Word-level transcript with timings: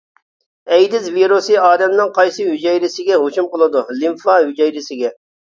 ئەيدىز 0.77 1.03
ۋىرۇسى 1.17 1.57
ئادەمنىڭ 1.65 2.09
قايسى 2.15 2.47
ھۈجەيرىسىگە 2.49 3.21
ھۇجۇم 3.27 3.53
قىلىدۇ؟ 3.53 3.85
لىمفا 4.01 4.41
ھۈجەيرىسىگە. 4.43 5.15